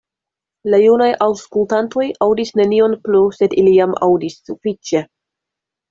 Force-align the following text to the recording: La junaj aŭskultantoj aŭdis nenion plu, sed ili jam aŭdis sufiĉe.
La 0.73 0.79
junaj 0.83 1.09
aŭskultantoj 1.25 2.07
aŭdis 2.29 2.55
nenion 2.63 2.99
plu, 3.07 3.23
sed 3.39 3.57
ili 3.61 3.79
jam 3.79 3.97
aŭdis 4.11 4.43
sufiĉe. 4.51 5.05